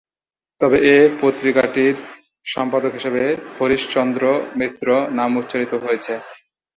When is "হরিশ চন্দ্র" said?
3.57-4.23